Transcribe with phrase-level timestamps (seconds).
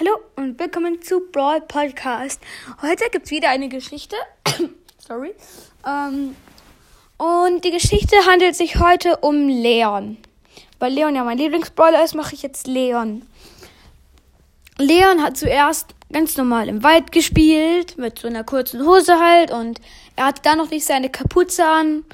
[0.00, 2.40] Hallo und willkommen zu Brawl Podcast.
[2.82, 4.16] Heute gibt es wieder eine Geschichte.
[4.98, 5.32] Sorry.
[5.86, 6.34] Ähm,
[7.16, 10.16] und die Geschichte handelt sich heute um Leon.
[10.80, 13.22] Weil Leon ja mein Lieblingsbrawler ist, mache ich jetzt Leon.
[14.78, 19.52] Leon hat zuerst ganz normal im Wald gespielt, mit so einer kurzen Hose halt.
[19.52, 19.80] Und
[20.16, 22.04] er hatte da noch nicht seine Kapuze an.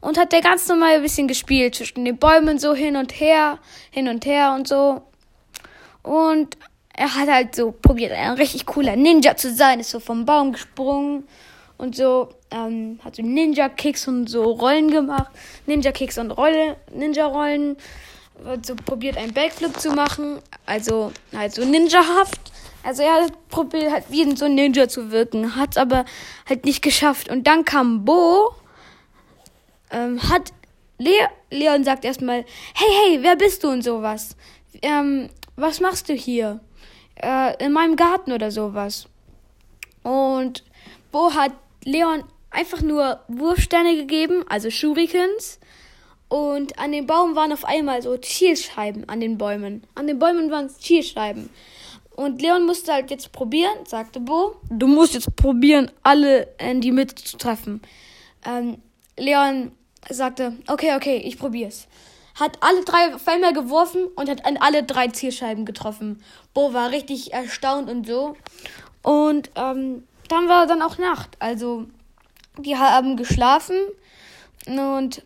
[0.00, 3.60] Und hat der ganz normal ein bisschen gespielt, zwischen den Bäumen so hin und her,
[3.92, 5.02] hin und her und so.
[6.02, 6.56] Und
[6.98, 10.52] er hat halt so probiert, ein richtig cooler Ninja zu sein, ist so vom Baum
[10.52, 11.28] gesprungen
[11.76, 15.30] und so, ähm, hat so Ninja-Kicks und so Rollen gemacht.
[15.66, 17.76] Ninja-Kicks und Rolle, Ninja-Rollen.
[18.44, 20.40] Hat so probiert, einen Backflip zu machen.
[20.66, 22.40] Also, halt so ninjahaft.
[22.82, 25.54] Also, er hat probiert, halt wie so ein Ninja zu wirken.
[25.54, 26.04] Hat es aber
[26.48, 27.28] halt nicht geschafft.
[27.28, 28.54] Und dann kam Bo,
[29.92, 30.52] ähm, hat
[30.98, 32.44] Le Leon sagt erstmal,
[32.74, 34.36] hey, hey, wer bist du und sowas?
[34.82, 36.60] Ähm, was machst du hier?
[37.22, 39.08] Äh, in meinem Garten oder sowas.
[40.02, 40.64] Und
[41.10, 41.52] Bo hat
[41.84, 45.58] Leon einfach nur Wurfsteine gegeben, also Shurikens.
[46.28, 49.82] Und an dem Baum waren auf einmal so Zielscheiben an den Bäumen.
[49.94, 51.48] An den Bäumen waren Zielscheiben.
[52.10, 54.56] Und Leon musste halt jetzt probieren, sagte Bo.
[54.68, 57.80] Du musst jetzt probieren, alle in die Mitte zu treffen.
[58.44, 58.78] Ähm,
[59.16, 59.72] Leon
[60.08, 61.88] sagte, okay, okay, ich probier's
[62.38, 66.22] hat alle drei Felder geworfen und hat an alle drei Zielscheiben getroffen.
[66.54, 68.36] Bo war richtig erstaunt und so.
[69.02, 71.36] Und ähm, dann war dann auch Nacht.
[71.40, 71.86] Also,
[72.58, 73.76] die haben geschlafen
[74.66, 75.22] und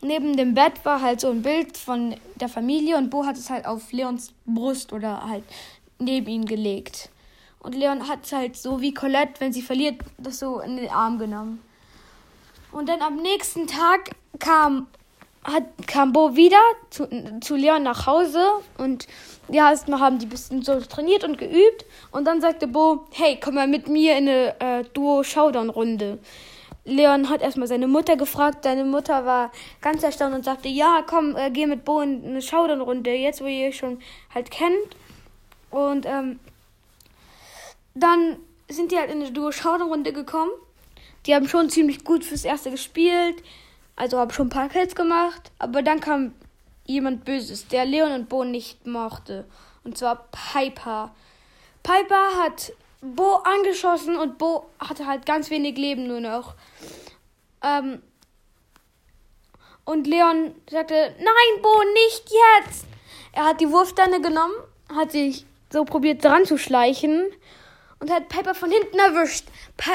[0.00, 3.50] neben dem Bett war halt so ein Bild von der Familie und Bo hat es
[3.50, 5.44] halt auf Leons Brust oder halt
[5.98, 7.10] neben ihn gelegt.
[7.60, 10.90] Und Leon hat es halt so wie Colette, wenn sie verliert, das so in den
[10.90, 11.62] Arm genommen.
[12.72, 14.88] Und dann am nächsten Tag kam
[15.44, 17.06] hat, kam Bo wieder zu,
[17.40, 18.42] zu Leon nach Hause
[18.78, 19.06] und
[19.50, 23.38] ja, erstmal haben die ein bisschen so trainiert und geübt und dann sagte Bo, hey,
[23.42, 26.18] komm mal mit mir in eine äh, Duo-Showdown-Runde.
[26.86, 31.36] Leon hat erstmal seine Mutter gefragt, seine Mutter war ganz erstaunt und sagte, ja, komm,
[31.36, 34.00] äh, geh mit Bo in eine Showdown-Runde, jetzt wo ihr euch schon
[34.34, 34.96] halt kennt.
[35.70, 36.40] Und ähm,
[37.94, 38.36] dann
[38.68, 40.50] sind die halt in eine Duo-Showdown-Runde gekommen.
[41.26, 43.42] Die haben schon ziemlich gut fürs Erste gespielt.
[43.96, 46.34] Also habe schon ein paar Kills gemacht, aber dann kam
[46.84, 49.44] jemand Böses, der Leon und Bo nicht mochte.
[49.84, 51.14] Und zwar Piper.
[51.82, 56.54] Piper hat Bo angeschossen und Bo hatte halt ganz wenig Leben nur noch.
[57.62, 58.02] Ähm
[59.84, 62.30] und Leon sagte, nein, Bo, nicht
[62.64, 62.86] jetzt.
[63.32, 64.54] Er hat die Wurfstange genommen,
[64.94, 67.24] hat sich so probiert dran zu schleichen
[67.98, 69.46] und hat Piper von hinten erwischt.
[69.76, 69.90] Pi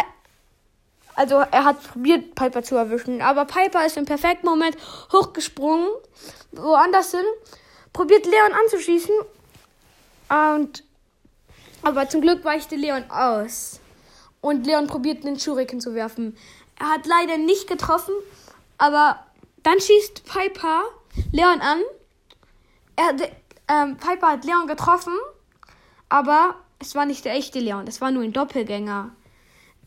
[1.19, 3.21] also er hat probiert, Piper zu erwischen.
[3.21, 4.77] Aber Piper ist im perfekten Moment
[5.11, 5.89] hochgesprungen,
[6.53, 7.25] woanders hin,
[7.91, 9.13] probiert Leon anzuschießen.
[10.29, 10.85] Und
[11.83, 13.81] aber zum Glück weichte Leon aus.
[14.39, 16.37] Und Leon probiert den Schuriken zu werfen.
[16.79, 18.13] Er hat leider nicht getroffen,
[18.77, 19.19] aber
[19.63, 20.83] dann schießt Piper
[21.33, 21.81] Leon an.
[22.95, 23.29] Er,
[23.67, 25.17] ähm, Piper hat Leon getroffen,
[26.07, 29.11] aber es war nicht der echte Leon, es war nur ein Doppelgänger.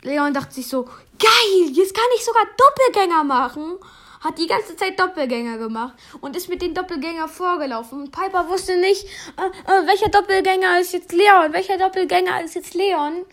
[0.03, 3.79] Leon dachte sich so, geil, jetzt kann ich sogar Doppelgänger machen.
[4.21, 8.03] Hat die ganze Zeit Doppelgänger gemacht und ist mit den Doppelgänger vorgelaufen.
[8.03, 9.05] Und Piper wusste nicht,
[9.37, 13.25] äh, äh, welcher Doppelgänger ist jetzt Leon, welcher Doppelgänger ist jetzt Leon.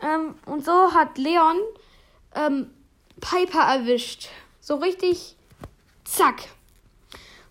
[0.00, 1.56] Ähm, und so hat Leon
[2.36, 2.70] ähm,
[3.20, 4.28] Piper erwischt.
[4.60, 5.36] So richtig,
[6.04, 6.42] zack.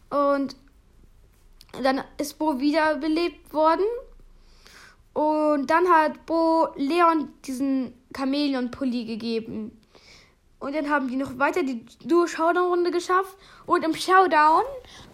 [0.10, 0.56] Und
[1.84, 3.86] dann ist Bo wiederbelebt worden.
[5.14, 9.80] Und dann hat Bo Leon diesen Chamäleon-Pulli gegeben.
[10.60, 13.36] Und dann haben die noch weiter die Duo-Showdown-Runde geschafft.
[13.66, 14.64] Und im Showdown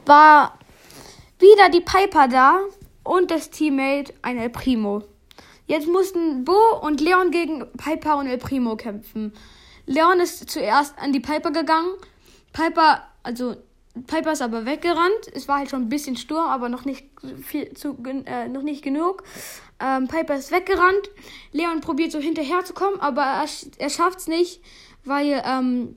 [0.06, 0.58] war
[1.40, 2.60] wieder die Piper da
[3.04, 5.04] und das Teammate ein El Primo.
[5.68, 9.34] Jetzt mussten Bo und Leon gegen Piper und El Primo kämpfen.
[9.86, 11.94] Leon ist zuerst an die Piper gegangen.
[12.54, 13.56] Piper, also
[14.08, 15.32] Piper ist aber weggerannt.
[15.34, 17.06] Es war halt schon ein bisschen Sturm, aber noch nicht
[17.44, 19.24] viel zu, äh, noch nicht genug.
[19.80, 21.10] Ähm, Piper ist weggerannt.
[21.52, 23.46] Leon probiert so hinterherzukommen, aber er,
[23.78, 24.62] er schafft es nicht,
[25.06, 25.96] weil ähm,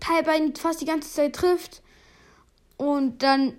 [0.00, 1.82] Piper ihn fast die ganze Zeit trifft.
[2.76, 3.54] Und dann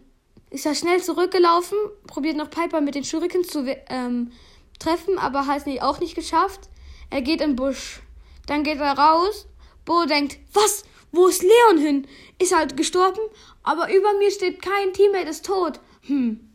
[0.50, 4.32] ist er schnell zurückgelaufen, probiert noch Piper mit den Shurikens zu ähm,
[4.80, 6.70] treffen, aber hat es auch nicht geschafft.
[7.10, 8.02] Er geht im Busch.
[8.48, 9.48] Dann geht er raus.
[9.86, 10.84] Bo denkt, was?
[11.12, 12.08] Wo ist Leon hin?
[12.40, 13.20] Ist halt gestorben,
[13.64, 15.80] aber über mir steht kein Teammate, ist tot.
[16.04, 16.52] Hm.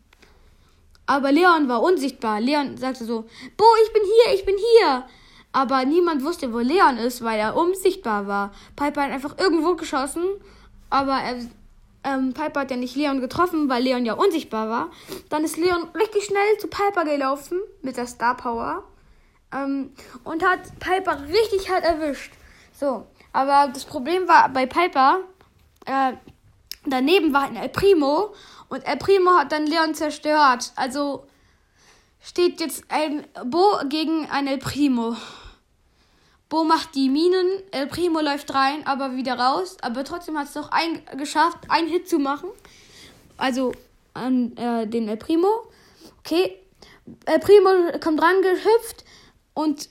[1.07, 2.41] Aber Leon war unsichtbar.
[2.41, 3.27] Leon sagte so,
[3.57, 5.07] Bo, ich bin hier, ich bin hier.
[5.53, 8.53] Aber niemand wusste, wo Leon ist, weil er unsichtbar war.
[8.75, 10.25] Piper hat einfach irgendwo geschossen,
[10.91, 11.37] aber er,
[12.05, 14.91] ähm, Piper hat ja nicht Leon getroffen, weil Leon ja unsichtbar war.
[15.29, 18.85] Dann ist Leon richtig schnell zu Piper gelaufen mit der Star Power
[19.53, 19.93] ähm,
[20.25, 22.33] und hat Piper richtig hart erwischt.
[22.73, 23.07] So,
[23.37, 25.21] aber das Problem war bei Piper,
[25.85, 26.15] äh,
[26.87, 28.35] daneben war ein El Primo
[28.71, 30.73] und El Primo hat dann Leon zerstört.
[30.75, 31.27] Also
[32.23, 35.17] steht jetzt ein Bo gegen ein El Primo.
[36.49, 39.77] Bo macht die Minen, El Primo läuft rein, aber wieder raus.
[39.83, 42.49] Aber trotzdem hat es doch ein, geschafft, einen Hit zu machen.
[43.37, 43.73] Also
[44.15, 45.69] an äh, den El Primo.
[46.21, 46.57] Okay.
[47.27, 47.69] El Primo
[48.03, 49.05] kommt dran gehüpft
[49.53, 49.91] und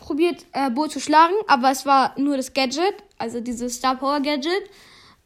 [0.00, 4.20] probiert äh, Bo zu schlagen, aber es war nur das Gadget, also dieses Star Power
[4.20, 4.70] Gadget.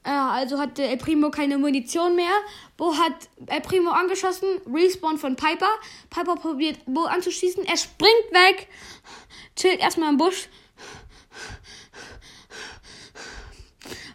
[0.02, 2.32] Äh, also hatte El Primo keine Munition mehr.
[2.76, 5.68] Bo hat El Primo angeschossen, Respawn von Piper.
[6.08, 8.68] Piper probiert Bo anzuschießen, er springt weg,
[9.56, 10.48] chillt erstmal im Busch.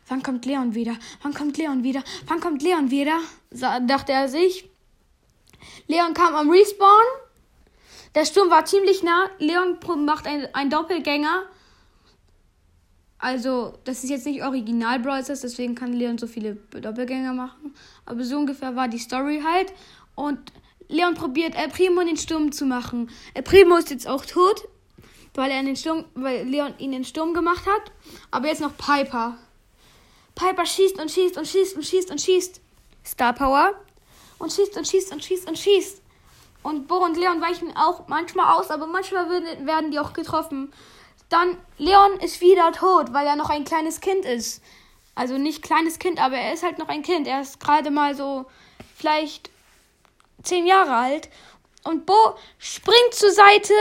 [0.08, 0.96] Wann kommt Leon wieder?
[1.24, 2.04] Wann kommt Leon wieder?
[2.28, 3.19] Wann kommt Leon wieder?
[3.50, 4.69] Dachte er sich.
[5.88, 7.25] Leon kam am Respawn.
[8.16, 9.30] Der Sturm war ziemlich nah.
[9.40, 11.44] Leon macht einen Doppelgänger.
[13.18, 17.74] Also, das ist jetzt nicht Original Brawlers, deswegen kann Leon so viele Doppelgänger machen.
[18.06, 19.74] Aber so ungefähr war die Story halt.
[20.16, 20.40] Und
[20.88, 23.10] Leon probiert El Primo in den Sturm zu machen.
[23.34, 24.68] El Primo ist jetzt auch tot,
[25.34, 27.92] weil er in den Sturm, weil Leon ihn in den Sturm gemacht hat.
[28.32, 29.38] Aber jetzt noch Piper.
[30.36, 32.62] Piper schießt und schießt und schießt und schießt und schießt.
[33.06, 33.74] Star Power.
[34.38, 36.02] Und schießt und schießt und schießt und schießt.
[36.66, 40.74] Und Bo und Leon weichen auch manchmal aus, aber manchmal werden die auch getroffen.
[41.30, 44.64] Dann Leon ist wieder tot, weil er noch ein kleines Kind ist.
[45.14, 47.28] Also nicht kleines Kind, aber er ist halt noch ein Kind.
[47.28, 48.48] Er ist gerade mal so
[48.96, 49.52] vielleicht
[50.42, 51.30] zehn Jahre alt.
[51.84, 53.74] Und Bo springt zur Seite,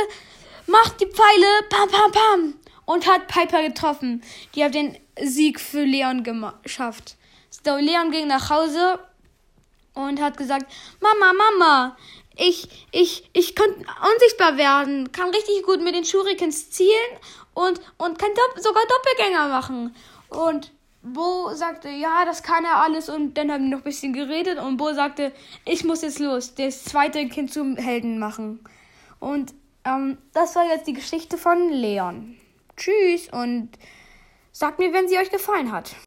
[0.67, 2.55] macht die Pfeile, pam, pam, pam.
[2.85, 4.23] Und hat Piper getroffen.
[4.55, 6.23] Die hat den Sieg für Leon
[6.63, 7.17] geschafft.
[7.49, 8.99] So, Leon ging nach Hause
[9.95, 10.71] und hat gesagt,
[11.01, 11.97] Mama, Mama,
[12.37, 13.79] ich, ich, ich konnte
[14.13, 16.91] unsichtbar werden, kann richtig gut mit den Shurikens zielen
[17.55, 19.95] und, und kann Dopp sogar Doppelgänger machen.
[20.29, 20.73] Und
[21.03, 23.09] Bo sagte, ja, das kann er alles.
[23.09, 25.33] Und dann haben wir noch ein bisschen geredet und Bo sagte,
[25.65, 28.61] ich muss jetzt los, das zweite Kind zum Helden machen.
[29.21, 29.55] Und
[29.85, 32.37] ähm, das war jetzt die Geschichte von Leon.
[32.77, 33.71] Tschüss und
[34.51, 35.95] sagt mir, wenn sie euch gefallen hat.